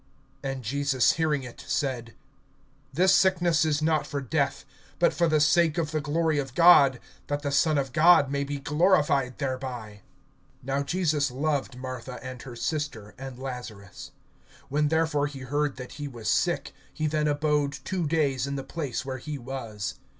(4)And 0.43 0.61
Jesus 0.61 1.11
hearing 1.11 1.43
it, 1.43 1.63
said: 1.67 2.15
This 2.91 3.13
sickness 3.13 3.63
is 3.65 3.83
not 3.83 4.07
for 4.07 4.19
death, 4.19 4.65
but 4.97 5.13
for 5.13 5.27
the 5.27 5.39
sake 5.39 5.77
of 5.77 5.91
the 5.91 6.01
glory 6.01 6.39
of 6.39 6.55
God, 6.55 6.99
that 7.27 7.43
the 7.43 7.51
Son 7.51 7.77
of 7.77 7.93
God 7.93 8.31
may 8.31 8.43
be 8.43 8.57
glorified 8.57 9.37
thereby. 9.37 10.01
(5)Now 10.65 10.83
Jesus 10.83 11.29
loved 11.29 11.77
Martha, 11.77 12.19
and 12.23 12.41
her 12.41 12.55
sister, 12.55 13.13
and 13.19 13.37
Lazarus. 13.37 14.09
(6)When 14.71 14.89
therefore 14.89 15.27
he 15.27 15.41
heard 15.41 15.75
that 15.75 15.91
he 15.91 16.07
was 16.07 16.27
sick, 16.27 16.73
he 16.91 17.05
then 17.05 17.27
abode 17.27 17.77
two 17.83 18.07
days 18.07 18.47
in 18.47 18.55
the 18.55 18.63
place 18.63 19.05
where 19.05 19.19
he 19.19 19.37
was. 19.37 19.99